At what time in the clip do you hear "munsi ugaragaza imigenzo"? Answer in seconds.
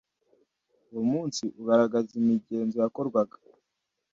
1.13-2.75